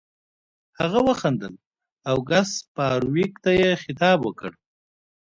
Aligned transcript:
هغه 0.79 0.99
وخندل 1.07 1.53
او 2.09 2.17
ګس 2.29 2.51
فارویک 2.73 3.33
ته 3.43 3.51
یې 3.59 3.69
خطاب 3.83 4.19
وکړ 4.23 4.51